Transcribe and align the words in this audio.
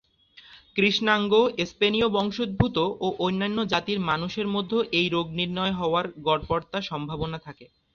কৃষ্ণাঙ্গ, 0.75 1.33
স্পেনীয়-বংশোদ্ভূত 1.65 2.75
ও 2.99 3.17
অন্যান্য 3.19 3.57
জাতির 3.71 3.99
মানুষের 4.09 4.47
মধ্যে 4.47 4.77
এই 4.99 5.07
রোগ 5.09 5.25
নির্ণয় 5.39 5.73
হওয়ার 5.79 6.05
গড়পড়তা 6.25 6.79
সম্ভাবনা 6.89 7.37
থাকে। 7.39 7.65